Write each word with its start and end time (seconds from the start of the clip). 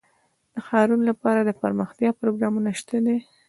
د 0.53 0.55
ښارونو 0.67 1.03
لپاره 1.11 1.39
دپرمختیا 1.41 2.09
پروګرامونه 2.21 2.69
شته 2.79 2.97
دي. 3.05 3.17